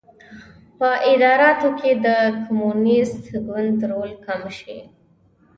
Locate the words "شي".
4.59-4.79